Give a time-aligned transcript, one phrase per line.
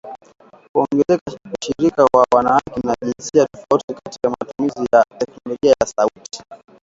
[0.73, 1.19] Kuongeza
[1.57, 6.41] ushirika wa wanawake na jinsia tofauti katika matumizi ya teknolojia ya sauti.